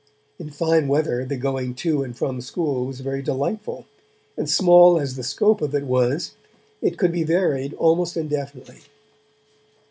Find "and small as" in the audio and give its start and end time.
4.35-5.15